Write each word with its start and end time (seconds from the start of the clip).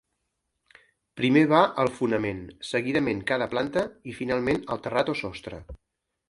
Primer 1.19 1.43
va 1.51 1.59
el 1.83 1.91
fonament, 1.97 2.39
seguidament 2.69 3.21
cada 3.33 3.49
planta, 3.53 3.85
i 4.13 4.17
finalment 4.23 4.63
el 4.77 4.83
terrat 4.89 5.13
o 5.15 5.17
sostre. 5.23 5.63